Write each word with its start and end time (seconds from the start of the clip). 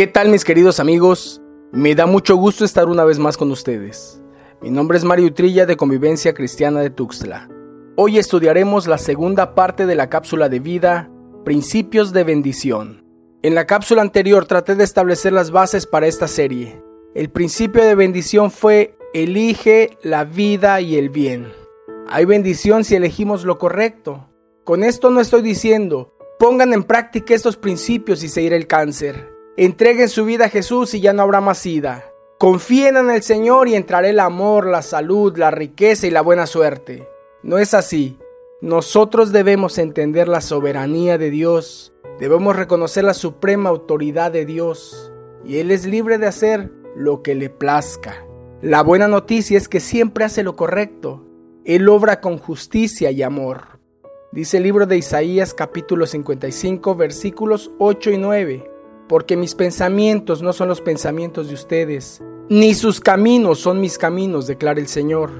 ¿Qué 0.00 0.06
tal 0.06 0.30
mis 0.30 0.46
queridos 0.46 0.80
amigos? 0.80 1.42
Me 1.72 1.94
da 1.94 2.06
mucho 2.06 2.34
gusto 2.34 2.64
estar 2.64 2.88
una 2.88 3.04
vez 3.04 3.18
más 3.18 3.36
con 3.36 3.50
ustedes. 3.50 4.18
Mi 4.62 4.70
nombre 4.70 4.96
es 4.96 5.04
Mario 5.04 5.34
Trilla 5.34 5.66
de 5.66 5.76
Convivencia 5.76 6.32
Cristiana 6.32 6.80
de 6.80 6.88
Tuxtla. 6.88 7.50
Hoy 7.96 8.16
estudiaremos 8.16 8.86
la 8.86 8.96
segunda 8.96 9.54
parte 9.54 9.84
de 9.84 9.94
la 9.94 10.08
cápsula 10.08 10.48
de 10.48 10.58
vida, 10.58 11.10
Principios 11.44 12.14
de 12.14 12.24
Bendición. 12.24 13.04
En 13.42 13.54
la 13.54 13.66
cápsula 13.66 14.00
anterior 14.00 14.46
traté 14.46 14.74
de 14.74 14.84
establecer 14.84 15.34
las 15.34 15.50
bases 15.50 15.84
para 15.84 16.06
esta 16.06 16.28
serie. 16.28 16.82
El 17.14 17.28
principio 17.28 17.84
de 17.84 17.94
bendición 17.94 18.50
fue 18.50 18.96
elige 19.12 19.98
la 20.02 20.24
vida 20.24 20.80
y 20.80 20.96
el 20.96 21.10
bien. 21.10 21.52
Hay 22.08 22.24
bendición 22.24 22.84
si 22.84 22.94
elegimos 22.94 23.44
lo 23.44 23.58
correcto. 23.58 24.30
Con 24.64 24.82
esto 24.82 25.10
no 25.10 25.20
estoy 25.20 25.42
diciendo, 25.42 26.14
pongan 26.38 26.72
en 26.72 26.84
práctica 26.84 27.34
estos 27.34 27.58
principios 27.58 28.22
y 28.22 28.30
se 28.30 28.40
irá 28.40 28.56
el 28.56 28.66
cáncer. 28.66 29.29
Entreguen 29.60 30.08
su 30.08 30.24
vida 30.24 30.46
a 30.46 30.48
Jesús 30.48 30.94
y 30.94 31.02
ya 31.02 31.12
no 31.12 31.20
habrá 31.20 31.42
más 31.42 31.58
sida. 31.58 32.10
Confíen 32.38 32.96
en 32.96 33.10
el 33.10 33.22
Señor 33.22 33.68
y 33.68 33.74
entrará 33.74 34.08
el 34.08 34.18
amor, 34.18 34.66
la 34.66 34.80
salud, 34.80 35.36
la 35.36 35.50
riqueza 35.50 36.06
y 36.06 36.10
la 36.10 36.22
buena 36.22 36.46
suerte. 36.46 37.06
No 37.42 37.58
es 37.58 37.74
así. 37.74 38.16
Nosotros 38.62 39.32
debemos 39.32 39.76
entender 39.76 40.28
la 40.28 40.40
soberanía 40.40 41.18
de 41.18 41.28
Dios, 41.28 41.92
debemos 42.18 42.56
reconocer 42.56 43.04
la 43.04 43.12
suprema 43.12 43.68
autoridad 43.68 44.32
de 44.32 44.46
Dios, 44.46 45.12
y 45.44 45.58
Él 45.58 45.72
es 45.72 45.84
libre 45.84 46.16
de 46.16 46.28
hacer 46.28 46.70
lo 46.96 47.20
que 47.20 47.34
le 47.34 47.50
plazca. 47.50 48.24
La 48.62 48.82
buena 48.82 49.08
noticia 49.08 49.58
es 49.58 49.68
que 49.68 49.80
siempre 49.80 50.24
hace 50.24 50.42
lo 50.42 50.56
correcto. 50.56 51.26
Él 51.66 51.86
obra 51.90 52.22
con 52.22 52.38
justicia 52.38 53.10
y 53.10 53.22
amor. 53.22 53.78
Dice 54.32 54.56
el 54.56 54.62
libro 54.62 54.86
de 54.86 54.96
Isaías 54.96 55.52
capítulo 55.52 56.06
55 56.06 56.94
versículos 56.94 57.70
8 57.78 58.10
y 58.12 58.16
9 58.16 58.69
porque 59.10 59.36
mis 59.36 59.56
pensamientos 59.56 60.40
no 60.40 60.52
son 60.52 60.68
los 60.68 60.80
pensamientos 60.80 61.48
de 61.48 61.54
ustedes, 61.54 62.22
ni 62.48 62.74
sus 62.74 63.00
caminos 63.00 63.58
son 63.58 63.80
mis 63.80 63.98
caminos, 63.98 64.46
declara 64.46 64.78
el 64.78 64.86
Señor. 64.86 65.32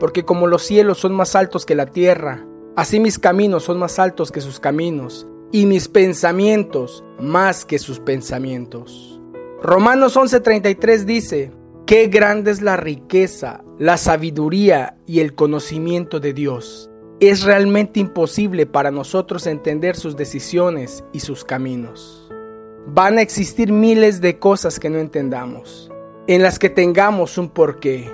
Porque 0.00 0.24
como 0.24 0.46
los 0.46 0.62
cielos 0.62 0.96
son 0.96 1.12
más 1.12 1.36
altos 1.36 1.66
que 1.66 1.74
la 1.74 1.84
tierra, 1.84 2.46
así 2.74 3.00
mis 3.00 3.18
caminos 3.18 3.64
son 3.64 3.78
más 3.78 3.98
altos 3.98 4.32
que 4.32 4.40
sus 4.40 4.60
caminos, 4.60 5.26
y 5.52 5.66
mis 5.66 5.88
pensamientos 5.88 7.04
más 7.20 7.66
que 7.66 7.78
sus 7.78 8.00
pensamientos. 8.00 9.20
Romanos 9.62 10.16
11:33 10.16 11.04
dice, 11.04 11.52
Qué 11.84 12.06
grande 12.06 12.50
es 12.50 12.62
la 12.62 12.78
riqueza, 12.78 13.62
la 13.78 13.98
sabiduría 13.98 14.96
y 15.04 15.20
el 15.20 15.34
conocimiento 15.34 16.18
de 16.18 16.32
Dios. 16.32 16.88
Es 17.20 17.42
realmente 17.42 18.00
imposible 18.00 18.64
para 18.64 18.90
nosotros 18.90 19.46
entender 19.46 19.96
sus 19.96 20.16
decisiones 20.16 21.04
y 21.12 21.20
sus 21.20 21.44
caminos 21.44 22.27
van 22.94 23.18
a 23.18 23.22
existir 23.22 23.70
miles 23.70 24.20
de 24.20 24.38
cosas 24.38 24.80
que 24.80 24.88
no 24.88 24.98
entendamos, 24.98 25.90
en 26.26 26.42
las 26.42 26.58
que 26.58 26.70
tengamos 26.70 27.36
un 27.36 27.50
porqué. 27.50 28.10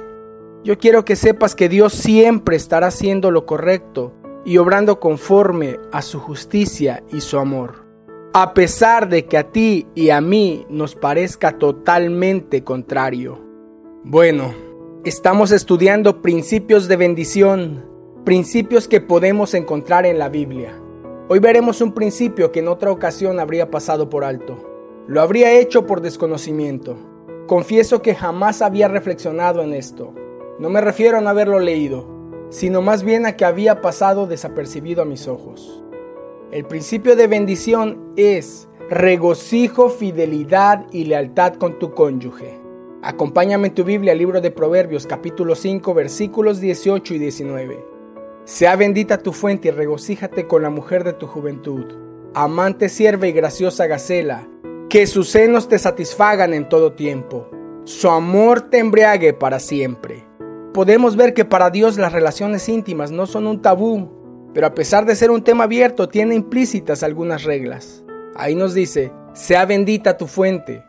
Yo 0.65 0.79
quiero 0.79 1.05
que 1.05 1.15
sepas 1.17 1.55
que 1.55 1.69
Dios 1.69 1.93
siempre 1.93 2.57
estará 2.57 2.89
haciendo 2.89 3.31
lo 3.31 3.47
correcto 3.47 4.13
y 4.45 4.59
obrando 4.59 4.99
conforme 4.99 5.79
a 5.93 6.03
su 6.03 6.19
justicia 6.19 7.05
y 7.13 7.21
su 7.21 7.39
amor, 7.39 7.85
a 8.33 8.53
pesar 8.53 9.09
de 9.09 9.27
que 9.27 9.39
a 9.39 9.53
ti 9.53 9.87
y 9.95 10.11
a 10.11 10.21
mí 10.21 10.67
nos 10.69 10.97
parezca 10.97 11.57
totalmente 11.59 12.65
contrario. 12.65 13.41
Bueno, 14.03 14.55
estamos 15.05 15.53
estudiando 15.53 16.21
principios 16.21 16.89
de 16.89 16.97
bendición, 16.97 17.85
principios 18.25 18.89
que 18.89 19.01
podemos 19.01 19.55
encontrar 19.55 20.05
en 20.05 20.19
la 20.19 20.29
Biblia. 20.29 20.81
Hoy 21.27 21.39
veremos 21.39 21.81
un 21.81 21.93
principio 21.93 22.53
que 22.53 22.61
en 22.61 22.69
otra 22.69 22.91
ocasión 22.91 23.41
habría 23.41 23.71
pasado 23.71 24.11
por 24.11 24.25
alto. 24.25 24.59
Lo 25.07 25.23
habría 25.23 25.59
hecho 25.59 25.87
por 25.87 26.03
desconocimiento. 26.03 26.97
Confieso 27.47 28.03
que 28.03 28.15
jamás 28.15 28.61
había 28.61 28.89
reflexionado 28.89 29.63
en 29.63 29.73
esto. 29.73 30.13
No 30.59 30.69
me 30.69 30.83
refiero 30.83 31.17
a 31.17 31.21
no 31.23 31.31
haberlo 31.31 31.61
leído, 31.61 32.07
sino 32.51 32.83
más 32.83 33.05
bien 33.05 33.25
a 33.25 33.37
que 33.39 33.47
había 33.47 33.81
pasado 33.81 34.27
desapercibido 34.27 35.01
a 35.01 35.07
mis 35.07 35.27
ojos. 35.27 35.83
El 36.53 36.67
principio 36.67 37.17
de 37.17 37.27
bendición 37.27 38.13
es 38.17 38.69
regocijo, 38.91 39.89
fidelidad 39.89 40.85
y 40.93 41.07
lealtad 41.07 41.55
con 41.55 41.79
tu 41.79 41.95
cónyuge. 41.95 42.61
Acompáñame 43.01 43.69
en 43.69 43.75
tu 43.75 43.83
Biblia 43.83 44.13
al 44.13 44.19
libro 44.19 44.43
de 44.43 44.51
Proverbios 44.51 45.07
capítulo 45.07 45.55
5 45.55 45.95
versículos 45.95 46.61
18 46.61 47.15
y 47.15 47.19
19. 47.19 47.94
Sea 48.45 48.77
bendita 48.77 49.17
tu 49.17 49.33
fuente 49.33 49.69
y 49.69 49.71
regocíjate 49.71 50.47
con 50.47 50.63
la 50.63 50.69
mujer 50.69 51.03
de 51.03 51.15
tu 51.15 51.27
juventud. 51.27 51.87
Amante 52.35 52.91
sierva 52.91 53.27
y 53.27 53.33
graciosa 53.33 53.87
gacela, 53.87 54.47
que 54.91 55.07
sus 55.07 55.31
senos 55.31 55.67
te 55.67 55.79
satisfagan 55.79 56.53
en 56.53 56.69
todo 56.69 56.93
tiempo. 56.93 57.49
Su 57.85 58.11
amor 58.11 58.61
te 58.69 58.81
embriague 58.81 59.33
para 59.33 59.59
siempre. 59.61 60.27
Podemos 60.75 61.17
ver 61.17 61.33
que 61.33 61.47
para 61.47 61.71
Dios 61.71 61.97
las 61.97 62.13
relaciones 62.13 62.69
íntimas 62.69 63.11
no 63.11 63.27
son 63.27 63.47
un 63.47 63.63
tabú, 63.63 64.11
pero 64.53 64.67
a 64.67 64.75
pesar 64.75 65.07
de 65.07 65.17
ser 65.17 65.31
un 65.31 65.43
tema 65.43 65.65
abierto, 65.65 66.11
tiene 66.11 66.35
implícitas 66.35 67.03
algunas 67.03 67.45
reglas. 67.45 68.05
Ahí 68.35 68.55
nos 68.55 68.75
dice, 68.75 69.11
sea 69.33 69.65
bendita 69.65 70.19
tu 70.19 70.27
fuente. 70.27 70.85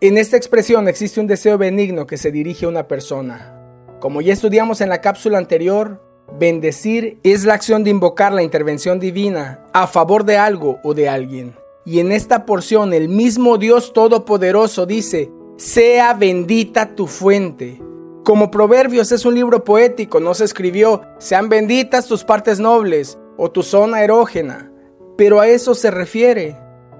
En 0.00 0.16
esta 0.16 0.38
expresión 0.38 0.88
existe 0.88 1.20
un 1.20 1.26
deseo 1.26 1.58
benigno 1.58 2.06
que 2.06 2.16
se 2.16 2.32
dirige 2.32 2.64
a 2.64 2.70
una 2.70 2.88
persona. 2.88 3.60
Como 4.00 4.22
ya 4.22 4.32
estudiamos 4.32 4.80
en 4.80 4.88
la 4.88 5.00
cápsula 5.00 5.38
anterior, 5.38 6.03
Bendecir 6.32 7.18
es 7.22 7.44
la 7.44 7.54
acción 7.54 7.84
de 7.84 7.90
invocar 7.90 8.32
la 8.32 8.42
intervención 8.42 8.98
divina 8.98 9.64
a 9.72 9.86
favor 9.86 10.24
de 10.24 10.36
algo 10.36 10.80
o 10.82 10.94
de 10.94 11.08
alguien. 11.08 11.54
Y 11.84 12.00
en 12.00 12.12
esta 12.12 12.46
porción 12.46 12.92
el 12.92 13.08
mismo 13.08 13.58
Dios 13.58 13.92
Todopoderoso 13.92 14.86
dice, 14.86 15.30
sea 15.56 16.14
bendita 16.14 16.94
tu 16.94 17.06
fuente. 17.06 17.80
Como 18.24 18.50
Proverbios 18.50 19.12
es 19.12 19.26
un 19.26 19.34
libro 19.34 19.64
poético, 19.64 20.18
no 20.18 20.34
se 20.34 20.44
escribió, 20.44 21.02
sean 21.18 21.48
benditas 21.48 22.06
tus 22.06 22.24
partes 22.24 22.58
nobles 22.58 23.18
o 23.36 23.50
tu 23.50 23.62
zona 23.62 24.02
erógena, 24.02 24.72
pero 25.16 25.40
a 25.40 25.46
eso 25.46 25.74
se 25.74 25.90
refiere. 25.90 26.58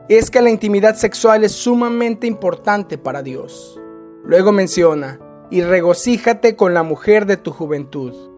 Es 0.09 0.31
que 0.31 0.43
la 0.43 0.51
intimidad 0.51 0.97
sexual 0.97 1.45
es 1.45 1.53
sumamente 1.53 2.27
importante 2.27 2.99
para 2.99 3.23
Dios. 3.23 3.81
Luego 4.23 4.53
menciona, 4.53 5.19
y 5.51 5.63
regocíjate 5.63 6.57
con 6.57 6.75
la 6.75 6.83
mujer 6.83 7.27
de 7.27 7.39
tu 7.39 7.53
juventud 7.53 8.34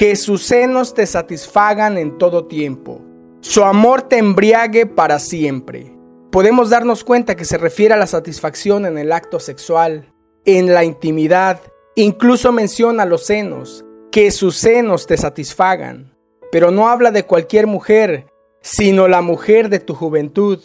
que 0.00 0.16
sus 0.16 0.44
senos 0.44 0.94
te 0.94 1.04
satisfagan 1.04 1.98
en 1.98 2.16
todo 2.16 2.46
tiempo, 2.46 3.02
su 3.42 3.64
amor 3.64 4.00
te 4.00 4.16
embriague 4.16 4.86
para 4.86 5.18
siempre. 5.18 5.94
Podemos 6.32 6.70
darnos 6.70 7.04
cuenta 7.04 7.36
que 7.36 7.44
se 7.44 7.58
refiere 7.58 7.92
a 7.92 7.98
la 7.98 8.06
satisfacción 8.06 8.86
en 8.86 8.96
el 8.96 9.12
acto 9.12 9.38
sexual, 9.38 10.10
en 10.46 10.72
la 10.72 10.84
intimidad, 10.84 11.60
incluso 11.96 12.50
menciona 12.50 13.04
los 13.04 13.26
senos, 13.26 13.84
que 14.10 14.30
sus 14.30 14.56
senos 14.56 15.06
te 15.06 15.18
satisfagan, 15.18 16.16
pero 16.50 16.70
no 16.70 16.88
habla 16.88 17.10
de 17.10 17.26
cualquier 17.26 17.66
mujer, 17.66 18.24
sino 18.62 19.06
la 19.06 19.20
mujer 19.20 19.68
de 19.68 19.80
tu 19.80 19.94
juventud. 19.94 20.60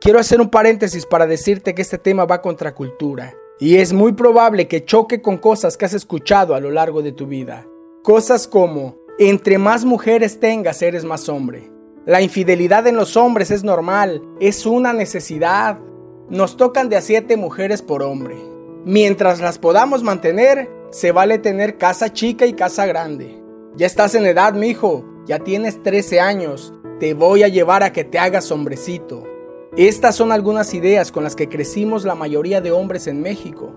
Quiero 0.00 0.18
hacer 0.18 0.40
un 0.40 0.50
paréntesis 0.50 1.06
para 1.06 1.28
decirte 1.28 1.76
que 1.76 1.82
este 1.82 1.98
tema 1.98 2.24
va 2.24 2.42
contra 2.42 2.74
cultura, 2.74 3.36
y 3.60 3.76
es 3.76 3.92
muy 3.92 4.14
probable 4.14 4.66
que 4.66 4.84
choque 4.84 5.22
con 5.22 5.36
cosas 5.38 5.76
que 5.76 5.84
has 5.84 5.94
escuchado 5.94 6.56
a 6.56 6.60
lo 6.60 6.72
largo 6.72 7.02
de 7.02 7.12
tu 7.12 7.28
vida. 7.28 7.68
Cosas 8.04 8.46
como, 8.46 8.98
entre 9.18 9.56
más 9.56 9.86
mujeres 9.86 10.38
tengas, 10.38 10.82
eres 10.82 11.06
más 11.06 11.30
hombre. 11.30 11.70
La 12.04 12.20
infidelidad 12.20 12.86
en 12.86 12.96
los 12.96 13.16
hombres 13.16 13.50
es 13.50 13.64
normal, 13.64 14.20
es 14.40 14.66
una 14.66 14.92
necesidad. 14.92 15.78
Nos 16.28 16.58
tocan 16.58 16.90
de 16.90 16.96
a 16.96 17.00
siete 17.00 17.38
mujeres 17.38 17.80
por 17.80 18.02
hombre. 18.02 18.36
Mientras 18.84 19.40
las 19.40 19.58
podamos 19.58 20.02
mantener, 20.02 20.68
se 20.90 21.12
vale 21.12 21.38
tener 21.38 21.78
casa 21.78 22.12
chica 22.12 22.44
y 22.44 22.52
casa 22.52 22.84
grande. 22.84 23.42
Ya 23.74 23.86
estás 23.86 24.14
en 24.14 24.26
edad, 24.26 24.52
mijo, 24.52 25.02
ya 25.24 25.38
tienes 25.38 25.82
13 25.82 26.20
años, 26.20 26.74
te 27.00 27.14
voy 27.14 27.42
a 27.42 27.48
llevar 27.48 27.82
a 27.82 27.94
que 27.94 28.04
te 28.04 28.18
hagas 28.18 28.50
hombrecito. 28.50 29.24
Estas 29.78 30.14
son 30.14 30.30
algunas 30.30 30.74
ideas 30.74 31.10
con 31.10 31.24
las 31.24 31.34
que 31.34 31.48
crecimos 31.48 32.04
la 32.04 32.14
mayoría 32.14 32.60
de 32.60 32.70
hombres 32.70 33.06
en 33.06 33.22
México. 33.22 33.72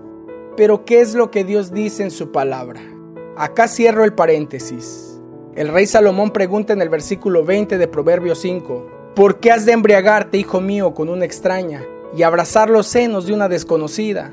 Pero 0.54 0.84
¿qué 0.84 1.00
es 1.00 1.14
lo 1.14 1.30
que 1.30 1.44
Dios 1.44 1.72
dice 1.72 2.02
en 2.02 2.10
su 2.10 2.30
palabra? 2.30 2.97
Acá 3.38 3.68
cierro 3.68 4.02
el 4.02 4.14
paréntesis. 4.14 5.20
El 5.54 5.68
rey 5.68 5.86
Salomón 5.86 6.32
pregunta 6.32 6.72
en 6.72 6.82
el 6.82 6.88
versículo 6.88 7.44
20 7.44 7.78
de 7.78 7.86
Proverbios 7.86 8.40
5, 8.40 9.12
¿por 9.14 9.38
qué 9.38 9.52
has 9.52 9.64
de 9.64 9.70
embriagarte, 9.70 10.38
hijo 10.38 10.60
mío, 10.60 10.92
con 10.92 11.08
una 11.08 11.24
extraña 11.24 11.84
y 12.16 12.24
abrazar 12.24 12.68
los 12.68 12.88
senos 12.88 13.26
de 13.26 13.34
una 13.34 13.48
desconocida? 13.48 14.32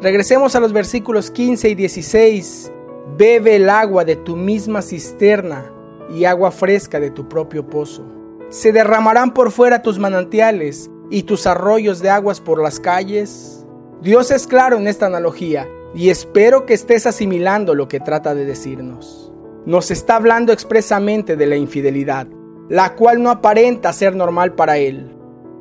Regresemos 0.00 0.54
a 0.54 0.60
los 0.60 0.72
versículos 0.72 1.32
15 1.32 1.70
y 1.70 1.74
16. 1.74 2.70
Bebe 3.18 3.56
el 3.56 3.68
agua 3.68 4.04
de 4.04 4.14
tu 4.14 4.36
misma 4.36 4.80
cisterna 4.80 5.72
y 6.08 6.24
agua 6.24 6.52
fresca 6.52 7.00
de 7.00 7.10
tu 7.10 7.28
propio 7.28 7.66
pozo. 7.66 8.04
Se 8.48 8.70
derramarán 8.70 9.34
por 9.34 9.50
fuera 9.50 9.82
tus 9.82 9.98
manantiales 9.98 10.88
y 11.10 11.24
tus 11.24 11.48
arroyos 11.48 11.98
de 11.98 12.10
aguas 12.10 12.40
por 12.40 12.62
las 12.62 12.78
calles. 12.78 13.66
Dios 14.02 14.30
es 14.30 14.46
claro 14.46 14.76
en 14.76 14.86
esta 14.86 15.06
analogía 15.06 15.66
y 15.96 16.10
espero 16.10 16.66
que 16.66 16.74
estés 16.74 17.06
asimilando 17.06 17.74
lo 17.74 17.88
que 17.88 18.00
trata 18.00 18.34
de 18.34 18.44
decirnos. 18.44 19.32
Nos 19.64 19.90
está 19.90 20.16
hablando 20.16 20.52
expresamente 20.52 21.36
de 21.36 21.46
la 21.46 21.56
infidelidad, 21.56 22.28
la 22.68 22.94
cual 22.94 23.22
no 23.22 23.30
aparenta 23.30 23.94
ser 23.94 24.14
normal 24.14 24.54
para 24.54 24.76
él. 24.76 25.16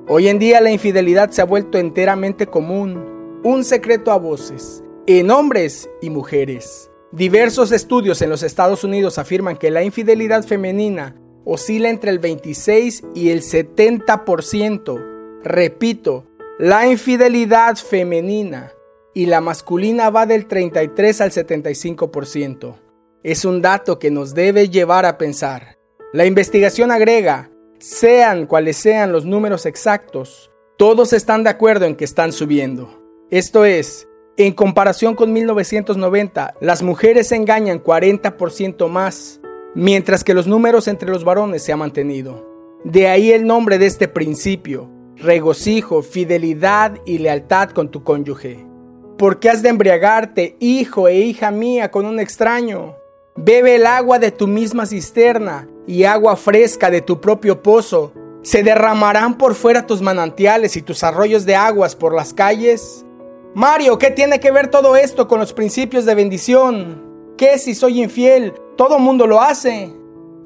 Hoy 0.09 0.27
en 0.27 0.37
día 0.37 0.59
la 0.59 0.71
infidelidad 0.71 1.31
se 1.31 1.41
ha 1.41 1.45
vuelto 1.45 1.77
enteramente 1.77 2.47
común, 2.47 3.39
un 3.45 3.63
secreto 3.63 4.11
a 4.11 4.17
voces, 4.17 4.83
en 5.07 5.31
hombres 5.31 5.89
y 6.01 6.09
mujeres. 6.09 6.91
Diversos 7.13 7.71
estudios 7.71 8.21
en 8.21 8.29
los 8.29 8.43
Estados 8.43 8.83
Unidos 8.83 9.17
afirman 9.17 9.55
que 9.55 9.71
la 9.71 9.83
infidelidad 9.83 10.43
femenina 10.43 11.15
oscila 11.45 11.89
entre 11.89 12.11
el 12.11 12.19
26 12.19 13.03
y 13.15 13.29
el 13.29 13.41
70%. 13.41 15.41
Repito, 15.43 16.25
la 16.59 16.87
infidelidad 16.87 17.77
femenina 17.77 18.74
y 19.15 19.25
la 19.25 19.41
masculina 19.41 20.11
va 20.11 20.27
del 20.27 20.45
33 20.45 21.21
al 21.21 21.31
75%. 21.31 22.75
Es 23.23 23.45
un 23.45 23.61
dato 23.61 23.97
que 23.97 24.11
nos 24.11 24.35
debe 24.35 24.69
llevar 24.69 25.05
a 25.05 25.17
pensar. 25.17 25.79
La 26.13 26.25
investigación 26.25 26.91
agrega, 26.91 27.49
sean 27.79 28.45
cuales 28.45 28.75
sean 28.77 29.11
los 29.11 29.25
números 29.25 29.65
exactos, 29.65 30.51
todos 30.77 31.13
están 31.13 31.43
de 31.43 31.49
acuerdo 31.49 31.85
en 31.85 31.95
que 31.95 32.03
están 32.03 32.33
subiendo. 32.33 33.01
Esto 33.31 33.63
es, 33.63 34.07
en 34.37 34.53
comparación 34.53 35.15
con 35.15 35.31
1990, 35.31 36.55
las 36.59 36.83
mujeres 36.83 37.31
engañan 37.31 37.81
40% 37.81 38.89
más, 38.89 39.39
mientras 39.73 40.25
que 40.25 40.33
los 40.33 40.45
números 40.45 40.89
entre 40.89 41.09
los 41.09 41.23
varones 41.23 41.63
se 41.63 41.71
han 41.71 41.79
mantenido. 41.79 42.45
De 42.83 43.07
ahí 43.07 43.31
el 43.31 43.47
nombre 43.47 43.77
de 43.77 43.85
este 43.85 44.09
principio, 44.09 44.91
regocijo, 45.15 46.01
fidelidad 46.01 46.99
y 47.05 47.19
lealtad 47.19 47.69
con 47.69 47.89
tu 47.89 48.03
cónyuge. 48.03 48.74
¿Por 49.17 49.39
qué 49.39 49.49
has 49.49 49.61
de 49.61 49.69
embriagarte, 49.69 50.57
hijo 50.59 51.07
e 51.07 51.15
hija 51.15 51.49
mía, 51.49 51.89
con 51.89 52.05
un 52.05 52.19
extraño? 52.19 52.97
Bebe 53.37 53.75
el 53.75 53.85
agua 53.85 54.19
de 54.19 54.31
tu 54.31 54.45
misma 54.45 54.85
cisterna 54.85 55.69
y 55.87 56.03
agua 56.03 56.35
fresca 56.35 56.91
de 56.91 56.99
tu 56.99 57.21
propio 57.21 57.63
pozo. 57.63 58.11
¿Se 58.41 58.61
derramarán 58.61 59.37
por 59.37 59.55
fuera 59.55 59.87
tus 59.87 60.01
manantiales 60.01 60.75
y 60.75 60.81
tus 60.81 61.01
arroyos 61.01 61.45
de 61.45 61.55
aguas 61.55 61.95
por 61.95 62.13
las 62.13 62.33
calles? 62.33 63.05
Mario, 63.53 63.97
¿qué 63.97 64.11
tiene 64.11 64.41
que 64.41 64.51
ver 64.51 64.67
todo 64.67 64.97
esto 64.97 65.29
con 65.29 65.39
los 65.39 65.53
principios 65.53 66.03
de 66.03 66.13
bendición? 66.13 67.01
¿Qué 67.37 67.57
si 67.57 67.73
soy 67.73 68.03
infiel? 68.03 68.53
Todo 68.75 68.99
mundo 68.99 69.27
lo 69.27 69.41
hace. 69.41 69.93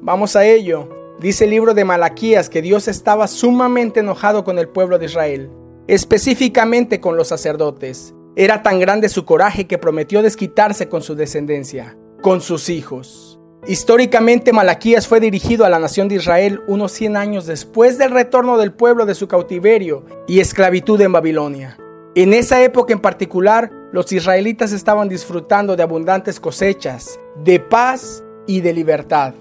Vamos 0.00 0.36
a 0.36 0.44
ello. 0.46 1.16
Dice 1.18 1.42
el 1.42 1.50
libro 1.50 1.74
de 1.74 1.84
Malaquías 1.84 2.48
que 2.48 2.62
Dios 2.62 2.86
estaba 2.86 3.26
sumamente 3.26 3.98
enojado 3.98 4.44
con 4.44 4.60
el 4.60 4.68
pueblo 4.68 4.96
de 5.00 5.06
Israel, 5.06 5.50
específicamente 5.88 7.00
con 7.00 7.16
los 7.16 7.26
sacerdotes. 7.26 8.14
Era 8.36 8.62
tan 8.62 8.78
grande 8.78 9.08
su 9.08 9.24
coraje 9.24 9.66
que 9.66 9.78
prometió 9.78 10.22
desquitarse 10.22 10.88
con 10.88 11.02
su 11.02 11.14
descendencia, 11.14 11.96
con 12.22 12.40
sus 12.40 12.68
hijos. 12.68 13.40
Históricamente 13.66 14.52
Malaquías 14.52 15.06
fue 15.06 15.20
dirigido 15.20 15.64
a 15.64 15.68
la 15.68 15.78
nación 15.78 16.08
de 16.08 16.14
Israel 16.14 16.62
unos 16.66 16.92
100 16.92 17.16
años 17.16 17.46
después 17.46 17.98
del 17.98 18.12
retorno 18.12 18.56
del 18.56 18.72
pueblo 18.72 19.04
de 19.04 19.14
su 19.14 19.28
cautiverio 19.28 20.04
y 20.26 20.40
esclavitud 20.40 21.00
en 21.00 21.12
Babilonia. 21.12 21.76
En 22.14 22.32
esa 22.32 22.62
época 22.62 22.92
en 22.92 23.00
particular, 23.00 23.70
los 23.92 24.10
israelitas 24.12 24.72
estaban 24.72 25.08
disfrutando 25.08 25.76
de 25.76 25.82
abundantes 25.82 26.40
cosechas, 26.40 27.18
de 27.44 27.60
paz 27.60 28.24
y 28.46 28.60
de 28.60 28.72
libertad. 28.72 29.34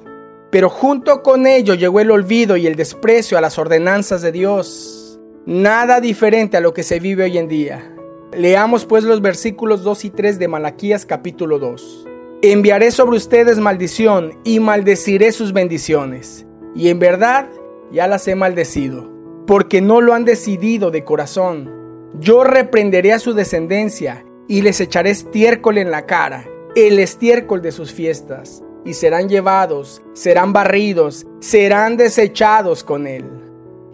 Pero 0.52 0.70
junto 0.70 1.22
con 1.22 1.46
ello 1.46 1.76
llegó 1.76 2.00
el 2.00 2.12
olvido 2.12 2.58
y 2.58 2.66
el 2.66 2.76
desprecio 2.76 3.38
a 3.38 3.42
las 3.42 3.58
ordenanzas 3.60 4.22
de 4.22 4.32
Dios. 4.32 5.20
Nada 5.46 6.02
diferente 6.02 6.58
a 6.58 6.62
lo 6.62 6.74
que 6.74 6.84
se 6.84 7.00
vive 7.00 7.24
hoy 7.24 7.38
en 7.38 7.48
día. 7.48 7.96
Leamos 8.38 8.86
pues 8.86 9.04
los 9.04 9.22
versículos 9.22 9.82
2 9.82 10.06
y 10.06 10.10
3 10.12 10.38
de 10.38 10.48
Malaquías 10.48 11.04
capítulo 11.04 11.58
2. 11.58 12.08
Enviaré 12.44 12.92
sobre 12.92 13.18
ustedes 13.18 13.58
maldición 13.58 14.40
y 14.44 14.60
maldeciré 14.60 15.32
sus 15.32 15.52
bendiciones. 15.52 16.46
Y 16.76 16.90
en 16.90 17.00
verdad 17.00 17.50
ya 17.92 18.08
las 18.08 18.28
he 18.28 18.36
maldecido, 18.36 19.10
porque 19.48 19.82
no 19.82 20.00
lo 20.00 20.14
han 20.14 20.26
decidido 20.26 20.92
de 20.92 21.04
corazón. 21.04 21.72
Yo 22.20 22.44
reprenderé 22.44 23.14
a 23.14 23.20
su 23.20 23.34
descendencia 23.34 24.24
y 24.48 24.62
les 24.62 24.80
echaré 24.80 25.10
estiércol 25.10 25.80
en 25.80 25.90
la 25.90 26.06
cara, 26.06 26.46
el 26.76 27.00
estiércol 27.00 27.64
de 27.64 27.72
sus 27.72 27.92
fiestas, 27.92 28.64
y 28.86 28.94
serán 28.94 29.28
llevados, 29.28 30.04
serán 30.14 30.54
barridos, 30.54 31.26
serán 31.40 31.98
desechados 31.98 32.84
con 32.84 33.08
él. 33.08 33.26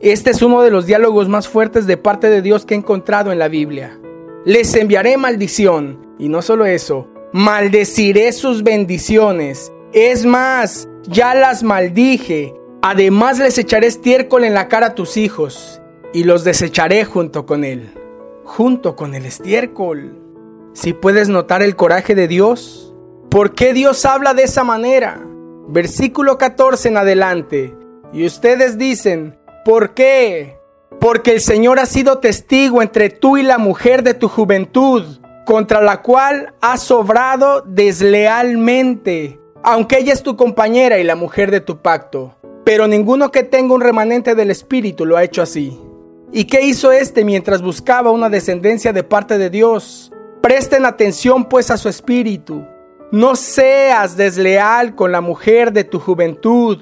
Este 0.02 0.32
es 0.32 0.42
uno 0.42 0.62
de 0.62 0.72
los 0.72 0.86
diálogos 0.86 1.30
más 1.30 1.48
fuertes 1.48 1.88
de 1.88 1.96
parte 1.96 2.30
de 2.30 2.42
Dios 2.42 2.66
que 2.66 2.74
he 2.74 2.78
encontrado 2.78 3.32
en 3.32 3.40
la 3.40 3.48
Biblia. 3.48 3.98
Les 4.45 4.75
enviaré 4.75 5.18
maldición, 5.18 6.15
y 6.19 6.30
no 6.30 6.44
solo 6.44 6.68
eso, 6.68 7.07
maldeciré 7.33 8.31
sus 8.31 8.62
bendiciones. 8.62 9.74
Es 9.92 10.24
más, 10.24 10.88
ya 11.07 11.33
las 11.33 11.63
maldije. 11.63 12.53
Además 12.83 13.39
les 13.39 13.57
echaré 13.57 13.88
estiércol 13.88 14.44
en 14.44 14.53
la 14.53 14.68
cara 14.68 14.88
a 14.88 14.94
tus 14.94 15.18
hijos 15.18 15.81
y 16.13 16.25
los 16.25 16.44
desecharé 16.44 17.06
junto 17.06 17.47
con 17.47 17.63
él, 17.63 17.92
junto 18.44 18.95
con 18.95 19.15
el 19.15 19.25
estiércol. 19.25 20.21
Si 20.74 20.94
puedes 20.94 21.27
notar 21.27 21.63
el 21.63 21.75
coraje 21.75 22.13
de 22.13 22.27
Dios, 22.27 22.94
¿por 23.31 23.56
qué 23.56 23.74
Dios 23.74 24.06
habla 24.06 24.36
de 24.36 24.44
esa 24.44 24.63
manera? 24.63 25.25
Versículo 25.69 26.38
14 26.38 26.89
en 26.89 26.98
adelante. 26.98 27.75
Y 28.13 28.27
ustedes 28.27 28.77
dicen, 28.77 29.39
¿por 29.65 29.95
qué? 29.95 30.59
Porque 31.06 31.34
el 31.34 31.40
Señor 31.40 31.78
ha 31.78 31.86
sido 31.86 32.18
testigo 32.18 32.81
entre 32.81 33.12
tú 33.12 33.38
y 33.38 33.44
la 33.44 33.60
mujer 33.60 34.02
de 34.02 34.16
tu 34.16 34.28
juventud 34.28 35.04
contra 35.46 35.80
la 35.80 36.02
cual 36.02 36.56
has 36.62 36.81
sobrado 36.81 37.62
deslealmente, 37.62 39.40
aunque 39.62 40.00
ella 40.00 40.13
es 40.13 40.24
tu 40.24 40.36
compañera 40.36 40.98
y 40.98 41.04
la 41.04 41.16
mujer 41.16 41.52
de 41.52 41.62
tu 41.62 41.78
pacto. 41.78 42.34
Pero 42.63 42.88
ninguno 42.88 43.30
que 43.30 43.44
tenga 43.44 43.75
un 43.75 43.81
remanente 43.81 44.34
del 44.34 44.50
Espíritu 44.50 45.06
lo 45.06 45.16
ha 45.16 45.24
hecho 45.24 45.44
así. 45.44 45.80
¿Y 46.31 46.46
qué 46.46 46.63
hizo 46.63 46.92
éste 46.92 47.24
mientras 47.24 47.62
buscaba 47.62 48.10
una 48.10 48.31
descendencia 48.31 48.92
de 48.92 49.04
parte 49.04 49.38
de 49.38 49.51
Dios? 49.51 50.12
Presten 50.42 50.88
atención 50.88 51.46
pues 51.46 51.69
a 51.69 51.78
su 51.78 51.88
espíritu. 51.88 52.66
No 53.12 53.36
seas 53.36 54.18
desleal 54.18 54.96
con 54.96 55.12
la 55.12 55.22
mujer 55.22 55.72
de 55.72 55.84
tu 55.84 56.00
juventud, 56.00 56.80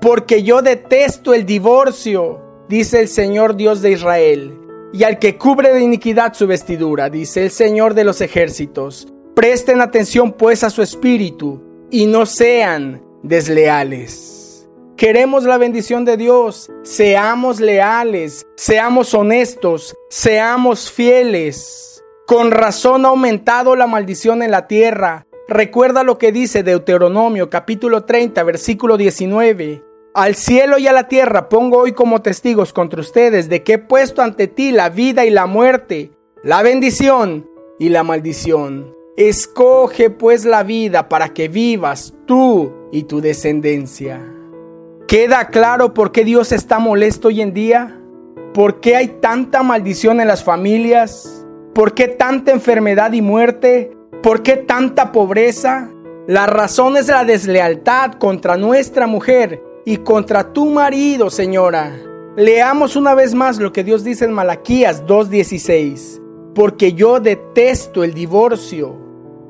porque 0.00 0.42
yo 0.42 0.62
detesto 0.62 1.32
el 1.32 1.46
divorcio, 1.46 2.41
dice 2.68 3.00
el 3.00 3.08
Señor 3.08 3.56
Dios 3.56 3.82
de 3.82 3.92
Israel 3.92 4.58
y 4.92 5.04
al 5.04 5.18
que 5.18 5.38
cubre 5.38 5.72
de 5.72 5.80
iniquidad 5.80 6.34
su 6.34 6.46
vestidura, 6.46 7.08
dice 7.08 7.44
el 7.44 7.50
Señor 7.50 7.94
de 7.94 8.04
los 8.04 8.20
ejércitos. 8.20 9.08
Presten 9.34 9.80
atención 9.80 10.32
pues 10.32 10.62
a 10.62 10.70
su 10.70 10.82
espíritu 10.82 11.62
y 11.90 12.06
no 12.06 12.26
sean 12.26 13.02
desleales. 13.22 14.68
Queremos 14.96 15.44
la 15.44 15.58
bendición 15.58 16.04
de 16.04 16.16
Dios, 16.16 16.70
seamos 16.82 17.60
leales, 17.60 18.46
seamos 18.56 19.14
honestos, 19.14 19.96
seamos 20.10 20.92
fieles. 20.92 22.04
Con 22.26 22.50
razón 22.50 23.04
ha 23.04 23.08
aumentado 23.08 23.74
la 23.74 23.86
maldición 23.86 24.42
en 24.42 24.50
la 24.50 24.68
tierra. 24.68 25.26
Recuerda 25.48 26.04
lo 26.04 26.18
que 26.18 26.30
dice 26.30 26.62
Deuteronomio 26.62 27.50
capítulo 27.50 28.04
30 28.04 28.42
versículo 28.44 28.96
19. 28.96 29.91
Al 30.14 30.34
cielo 30.34 30.76
y 30.76 30.86
a 30.86 30.92
la 30.92 31.08
tierra 31.08 31.48
pongo 31.48 31.78
hoy 31.78 31.92
como 31.92 32.20
testigos 32.20 32.74
contra 32.74 33.00
ustedes 33.00 33.48
de 33.48 33.62
que 33.62 33.74
he 33.74 33.78
puesto 33.78 34.20
ante 34.20 34.46
ti 34.46 34.70
la 34.70 34.90
vida 34.90 35.24
y 35.24 35.30
la 35.30 35.46
muerte, 35.46 36.12
la 36.42 36.60
bendición 36.62 37.48
y 37.78 37.88
la 37.88 38.02
maldición. 38.02 38.94
Escoge 39.16 40.10
pues 40.10 40.44
la 40.44 40.64
vida 40.64 41.08
para 41.08 41.32
que 41.32 41.48
vivas 41.48 42.12
tú 42.26 42.74
y 42.92 43.04
tu 43.04 43.22
descendencia. 43.22 44.20
¿Queda 45.08 45.48
claro 45.48 45.94
por 45.94 46.12
qué 46.12 46.26
Dios 46.26 46.52
está 46.52 46.78
molesto 46.78 47.28
hoy 47.28 47.40
en 47.40 47.54
día? 47.54 47.98
¿Por 48.52 48.80
qué 48.80 48.96
hay 48.96 49.08
tanta 49.22 49.62
maldición 49.62 50.20
en 50.20 50.28
las 50.28 50.44
familias? 50.44 51.46
¿Por 51.74 51.94
qué 51.94 52.08
tanta 52.08 52.52
enfermedad 52.52 53.14
y 53.14 53.22
muerte? 53.22 53.96
¿Por 54.22 54.42
qué 54.42 54.58
tanta 54.58 55.10
pobreza? 55.10 55.88
La 56.26 56.46
razón 56.46 56.98
es 56.98 57.08
la 57.08 57.24
deslealtad 57.24 58.12
contra 58.12 58.58
nuestra 58.58 59.06
mujer 59.06 59.71
y 59.84 59.98
contra 59.98 60.52
tu 60.52 60.66
marido, 60.66 61.30
señora. 61.30 61.92
Leamos 62.36 62.96
una 62.96 63.14
vez 63.14 63.34
más 63.34 63.58
lo 63.58 63.72
que 63.72 63.84
Dios 63.84 64.04
dice 64.04 64.24
en 64.24 64.32
Malaquías 64.32 65.04
2.16. 65.06 66.20
Porque 66.54 66.92
yo 66.92 67.20
detesto 67.20 68.04
el 68.04 68.14
divorcio. 68.14 68.96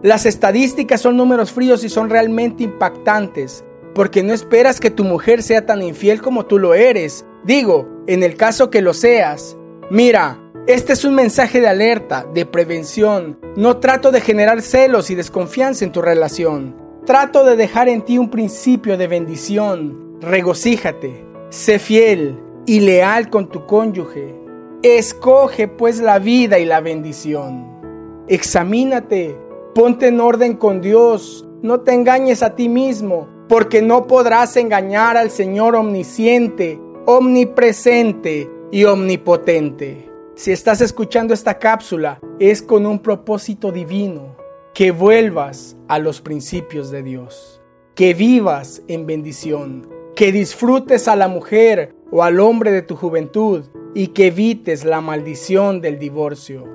Las 0.03 0.27
estadísticas 0.27 1.01
son 1.01 1.17
números 1.17 1.53
fríos 1.53 1.85
y 1.85 1.89
son 1.89 2.11
realmente 2.11 2.65
impactantes. 2.65 3.65
Porque 3.95 4.23
no 4.23 4.33
esperas 4.33 4.81
que 4.81 4.91
tu 4.91 5.05
mujer 5.05 5.43
sea 5.43 5.67
tan 5.67 5.83
infiel 5.83 6.23
como 6.23 6.47
tú 6.47 6.59
lo 6.59 6.75
eres. 6.75 7.25
Digo, 7.45 7.89
en 8.07 8.23
el 8.23 8.37
caso 8.37 8.71
que 8.71 8.83
lo 8.83 8.95
seas. 8.95 9.57
Mira, 9.91 10.39
este 10.67 10.95
es 10.95 11.05
un 11.05 11.15
mensaje 11.15 11.61
de 11.61 11.69
alerta, 11.69 12.27
de 12.33 12.47
prevención. 12.47 13.39
No 13.57 13.77
trato 13.77 14.11
de 14.11 14.21
generar 14.21 14.63
celos 14.63 15.11
y 15.11 15.15
desconfianza 15.15 15.85
en 15.85 15.93
tu 15.93 16.01
relación. 16.01 16.75
Trato 17.05 17.45
de 17.45 17.57
dejar 17.57 17.89
en 17.89 18.03
ti 18.03 18.17
un 18.17 18.31
principio 18.31 18.97
de 18.97 19.09
bendición, 19.09 20.12
regocíjate, 20.23 21.27
sé 21.51 21.79
fiel 21.79 22.39
y 22.65 22.81
leal 22.81 23.29
con 23.29 23.49
tu 23.49 23.67
cónyuge. 23.67 24.35
Escoge 24.83 25.69
pues 25.69 26.01
la 26.01 26.19
vida 26.19 26.59
y 26.59 26.65
la 26.65 26.81
bendición. 26.81 28.25
Examínate, 28.29 29.37
ponte 29.75 30.09
en 30.09 30.21
orden 30.21 30.57
con 30.57 30.81
Dios, 30.81 31.47
no 31.61 31.81
te 31.81 31.93
engañes 31.93 32.43
a 32.43 32.55
ti 32.55 32.69
mismo, 32.69 33.29
porque 33.49 33.83
no 33.83 34.07
podrás 34.07 34.57
engañar 34.57 35.17
al 35.17 35.31
Señor 35.31 35.77
omnisciente, 35.77 36.81
omnipresente 37.05 38.51
y 38.71 38.85
omnipotente. 38.85 40.09
Si 40.35 40.51
estás 40.51 40.81
escuchando 40.81 41.35
esta 41.35 41.59
cápsula 41.59 42.21
es 42.39 42.63
con 42.63 42.87
un 42.87 43.01
propósito 43.01 43.71
divino, 43.71 44.37
que 44.73 44.91
vuelvas 44.91 45.77
a 45.89 45.99
los 45.99 46.21
principios 46.21 46.91
de 46.91 47.03
Dios, 47.03 47.61
que 47.95 48.15
vivas 48.15 48.83
en 48.89 49.07
bendición, 49.07 49.87
que 50.15 50.33
disfrutes 50.33 51.09
a 51.09 51.17
la 51.17 51.29
mujer 51.29 51.95
o 52.11 52.23
al 52.23 52.41
hombre 52.41 52.71
de 52.71 52.83
tu 52.83 52.97
juventud 52.97 53.65
y 53.95 54.09
que 54.09 54.27
evites 54.27 54.85
la 54.85 55.01
maldición 55.01 55.81
del 55.81 55.99
divorcio. 55.99 56.67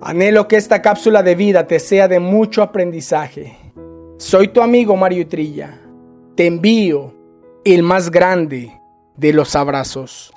Anhelo 0.00 0.48
que 0.48 0.56
esta 0.56 0.82
cápsula 0.82 1.22
de 1.22 1.34
vida 1.34 1.66
te 1.66 1.78
sea 1.78 2.08
de 2.08 2.20
mucho 2.20 2.62
aprendizaje. 2.62 3.56
Soy 4.18 4.48
tu 4.48 4.60
amigo 4.60 4.96
Mario 4.96 5.26
Trilla. 5.28 5.80
Te 6.34 6.46
envío 6.46 7.14
el 7.64 7.82
más 7.82 8.10
grande 8.10 8.80
de 9.16 9.32
los 9.32 9.56
abrazos. 9.56 10.33